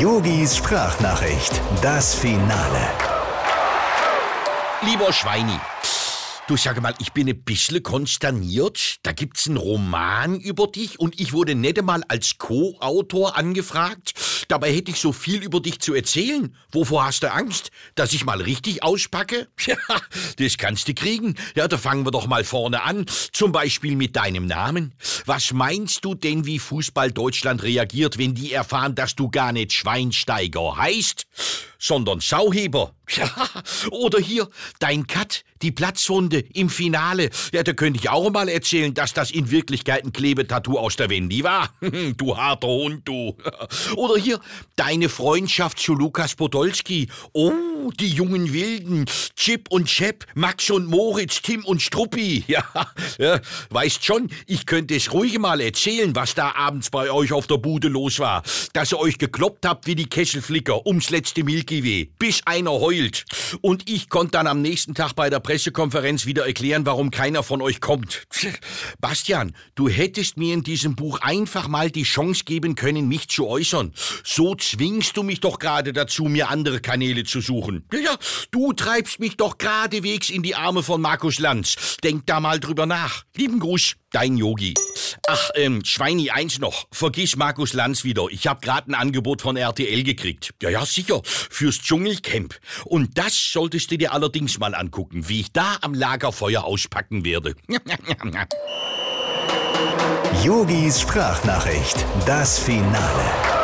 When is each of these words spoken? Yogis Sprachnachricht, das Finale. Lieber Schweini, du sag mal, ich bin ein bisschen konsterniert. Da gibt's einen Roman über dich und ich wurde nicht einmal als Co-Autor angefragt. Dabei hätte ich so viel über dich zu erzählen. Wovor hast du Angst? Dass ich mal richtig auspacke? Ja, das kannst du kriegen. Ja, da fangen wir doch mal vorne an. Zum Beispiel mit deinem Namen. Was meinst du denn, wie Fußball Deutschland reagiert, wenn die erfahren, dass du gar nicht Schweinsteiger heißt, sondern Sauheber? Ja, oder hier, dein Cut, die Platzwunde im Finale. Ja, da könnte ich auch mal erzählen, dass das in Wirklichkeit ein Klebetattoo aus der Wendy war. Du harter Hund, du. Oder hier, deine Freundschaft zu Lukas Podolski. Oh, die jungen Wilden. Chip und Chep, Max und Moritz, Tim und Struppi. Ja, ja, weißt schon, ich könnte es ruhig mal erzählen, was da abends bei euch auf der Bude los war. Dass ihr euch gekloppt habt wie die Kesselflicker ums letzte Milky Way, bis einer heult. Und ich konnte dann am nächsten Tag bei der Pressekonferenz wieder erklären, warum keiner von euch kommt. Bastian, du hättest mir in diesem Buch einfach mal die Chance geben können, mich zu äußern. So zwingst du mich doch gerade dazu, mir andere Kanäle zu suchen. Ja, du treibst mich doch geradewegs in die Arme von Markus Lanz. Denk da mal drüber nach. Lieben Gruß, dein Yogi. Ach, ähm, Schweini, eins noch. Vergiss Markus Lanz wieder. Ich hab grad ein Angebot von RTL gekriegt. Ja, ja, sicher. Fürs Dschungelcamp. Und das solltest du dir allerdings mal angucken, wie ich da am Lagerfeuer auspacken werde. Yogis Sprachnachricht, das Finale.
Yogis 0.00 0.56
Sprachnachricht, 0.56 1.60
das 1.82 2.14
Finale. 2.14 2.88
Lieber 4.80 5.12
Schweini, 5.12 5.58
du 6.48 6.56
sag 6.56 6.80
mal, 6.80 6.94
ich 7.00 7.12
bin 7.12 7.28
ein 7.28 7.44
bisschen 7.44 7.82
konsterniert. 7.82 8.96
Da 9.02 9.12
gibt's 9.12 9.46
einen 9.46 9.58
Roman 9.58 10.40
über 10.40 10.68
dich 10.68 10.98
und 10.98 11.20
ich 11.20 11.34
wurde 11.34 11.54
nicht 11.54 11.78
einmal 11.78 12.02
als 12.08 12.38
Co-Autor 12.38 13.36
angefragt. 13.36 14.14
Dabei 14.50 14.74
hätte 14.74 14.90
ich 14.90 14.98
so 14.98 15.12
viel 15.12 15.44
über 15.44 15.60
dich 15.60 15.78
zu 15.78 15.94
erzählen. 15.94 16.56
Wovor 16.72 17.04
hast 17.04 17.22
du 17.22 17.32
Angst? 17.32 17.70
Dass 17.94 18.12
ich 18.12 18.24
mal 18.24 18.40
richtig 18.42 18.82
auspacke? 18.82 19.46
Ja, 19.70 19.76
das 20.38 20.58
kannst 20.58 20.88
du 20.88 20.94
kriegen. 20.94 21.36
Ja, 21.54 21.68
da 21.68 21.78
fangen 21.78 22.04
wir 22.04 22.10
doch 22.10 22.26
mal 22.26 22.42
vorne 22.42 22.82
an. 22.82 23.06
Zum 23.30 23.52
Beispiel 23.52 23.94
mit 23.94 24.16
deinem 24.16 24.46
Namen. 24.46 24.94
Was 25.26 25.52
meinst 25.52 26.04
du 26.04 26.16
denn, 26.16 26.44
wie 26.44 26.58
Fußball 26.58 27.12
Deutschland 27.12 27.62
reagiert, 27.62 28.18
wenn 28.18 28.34
die 28.34 28.52
erfahren, 28.52 28.96
dass 28.96 29.14
du 29.14 29.30
gar 29.30 29.52
nicht 29.52 29.72
Schweinsteiger 29.72 30.76
heißt, 30.76 31.26
sondern 31.78 32.18
Sauheber? 32.18 32.94
Ja, 33.16 33.28
oder 33.90 34.20
hier, 34.20 34.48
dein 34.78 35.04
Cut, 35.08 35.42
die 35.62 35.72
Platzwunde 35.72 36.38
im 36.54 36.70
Finale. 36.70 37.30
Ja, 37.52 37.64
da 37.64 37.72
könnte 37.72 37.98
ich 37.98 38.08
auch 38.08 38.30
mal 38.30 38.48
erzählen, 38.48 38.94
dass 38.94 39.12
das 39.12 39.32
in 39.32 39.50
Wirklichkeit 39.50 40.04
ein 40.04 40.12
Klebetattoo 40.12 40.78
aus 40.78 40.94
der 40.94 41.10
Wendy 41.10 41.42
war. 41.42 41.74
Du 42.16 42.36
harter 42.36 42.68
Hund, 42.68 43.06
du. 43.08 43.36
Oder 43.96 44.20
hier, 44.20 44.39
deine 44.76 45.08
Freundschaft 45.08 45.78
zu 45.78 45.94
Lukas 45.94 46.34
Podolski. 46.34 47.08
Oh, 47.32 47.90
die 47.98 48.08
jungen 48.08 48.52
Wilden. 48.52 49.06
Chip 49.36 49.68
und 49.70 49.86
Chep, 49.86 50.26
Max 50.34 50.70
und 50.70 50.86
Moritz, 50.86 51.42
Tim 51.42 51.64
und 51.64 51.82
Struppi. 51.82 52.44
Ja, 52.50 52.64
ja, 53.18 53.40
weißt 53.70 54.04
schon, 54.04 54.28
ich 54.46 54.66
könnte 54.66 54.96
es 54.96 55.12
ruhig 55.12 55.38
mal 55.38 55.60
erzählen, 55.60 56.14
was 56.16 56.34
da 56.34 56.52
abends 56.56 56.90
bei 56.90 57.10
euch 57.10 57.32
auf 57.32 57.46
der 57.46 57.58
Bude 57.58 57.88
los 57.88 58.18
war. 58.18 58.42
Dass 58.72 58.92
ihr 58.92 58.98
euch 58.98 59.18
gekloppt 59.18 59.66
habt 59.66 59.86
wie 59.86 59.94
die 59.94 60.08
Kesselflicker 60.08 60.84
ums 60.84 61.10
letzte 61.10 61.44
Milky 61.44 61.84
Way, 61.84 62.10
bis 62.18 62.40
einer 62.46 62.72
heult. 62.72 63.24
Und 63.60 63.88
ich 63.88 64.08
konnte 64.08 64.32
dann 64.32 64.46
am 64.46 64.62
nächsten 64.62 64.94
Tag 64.94 65.14
bei 65.14 65.30
der 65.30 65.40
Pressekonferenz 65.40 66.26
wieder 66.26 66.46
erklären, 66.46 66.86
warum 66.86 67.10
keiner 67.10 67.42
von 67.42 67.62
euch 67.62 67.80
kommt. 67.80 68.26
Bastian, 69.00 69.54
du 69.74 69.88
hättest 69.88 70.36
mir 70.36 70.54
in 70.54 70.62
diesem 70.62 70.96
Buch 70.96 71.20
einfach 71.20 71.68
mal 71.68 71.90
die 71.90 72.02
Chance 72.02 72.44
geben 72.44 72.74
können, 72.74 73.08
mich 73.08 73.28
zu 73.28 73.46
äußern. 73.46 73.92
So 74.32 74.54
zwingst 74.54 75.16
du 75.16 75.24
mich 75.24 75.40
doch 75.40 75.58
gerade 75.58 75.92
dazu, 75.92 76.26
mir 76.26 76.50
andere 76.50 76.78
Kanäle 76.78 77.24
zu 77.24 77.40
suchen. 77.40 77.84
Ja, 77.92 78.16
du 78.52 78.72
treibst 78.72 79.18
mich 79.18 79.36
doch 79.36 79.58
geradewegs 79.58 80.30
in 80.30 80.44
die 80.44 80.54
Arme 80.54 80.84
von 80.84 81.00
Markus 81.00 81.40
Lanz. 81.40 81.96
Denk 82.04 82.26
da 82.26 82.38
mal 82.38 82.60
drüber 82.60 82.86
nach. 82.86 83.24
Lieben 83.34 83.58
Gruß, 83.58 83.96
dein 84.12 84.36
Yogi. 84.36 84.74
Ach, 85.26 85.50
ähm, 85.56 85.84
Schweini, 85.84 86.30
eins 86.30 86.60
noch. 86.60 86.86
Vergiss 86.92 87.34
Markus 87.34 87.72
Lanz 87.72 88.04
wieder. 88.04 88.26
Ich 88.30 88.46
hab 88.46 88.62
grad 88.62 88.86
ein 88.86 88.94
Angebot 88.94 89.42
von 89.42 89.56
RTL 89.56 90.04
gekriegt. 90.04 90.54
Ja, 90.62 90.70
ja, 90.70 90.86
sicher. 90.86 91.22
Fürs 91.24 91.80
Dschungelcamp. 91.80 92.54
Und 92.84 93.18
das 93.18 93.34
solltest 93.52 93.90
du 93.90 93.98
dir 93.98 94.12
allerdings 94.12 94.60
mal 94.60 94.76
angucken, 94.76 95.28
wie 95.28 95.40
ich 95.40 95.50
da 95.50 95.78
am 95.80 95.92
Lagerfeuer 95.92 96.62
auspacken 96.62 97.24
werde. 97.24 97.56
Yogis 100.44 101.00
Sprachnachricht, 101.00 102.06
das 102.26 102.60
Finale. 102.60 103.59